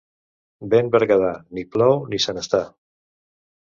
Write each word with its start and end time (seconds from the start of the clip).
Vent 0.71 0.89
berguedà, 0.95 1.31
ni 1.59 1.67
plou 1.77 1.97
ni 2.11 2.25
se 2.29 2.39
n'està. 2.39 2.67